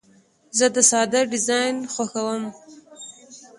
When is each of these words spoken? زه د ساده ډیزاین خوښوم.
زه 0.57 0.65
د 0.75 0.77
ساده 0.91 1.21
ډیزاین 1.31 1.75
خوښوم. 1.93 2.43